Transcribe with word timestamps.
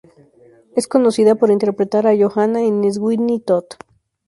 Es 0.75 0.87
conocida 0.87 1.35
por 1.35 1.51
interpretar 1.51 2.07
a 2.07 2.15
Johanna 2.17 2.63
en 2.63 2.91
"Sweeney 2.91 3.39
Todd". 3.39 3.65